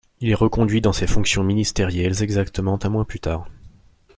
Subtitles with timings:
[0.19, 3.47] Il est reconduit dans ses fonctions ministérielles exactement un mois plus tard.